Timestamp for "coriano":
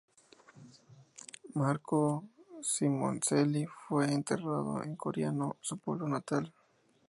4.95-5.57